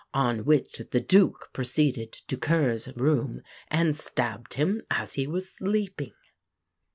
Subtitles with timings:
[0.15, 6.13] On which the Duke proceeded to Ker's room and stabbed him as he was sleeping."